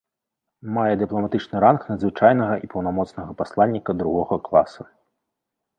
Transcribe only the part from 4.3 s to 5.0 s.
класа.